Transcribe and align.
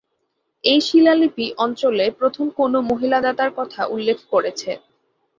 এই 0.63 0.79
শিলালিপি 0.81 1.45
অঞ্চলে 1.57 2.05
প্রথম 2.19 2.45
কোনও 2.57 2.79
মহিলা 2.89 3.19
দাতার 3.21 3.51
কথা 3.57 3.81
উল্লেখ 3.85 4.17
করেছে। 4.31 4.71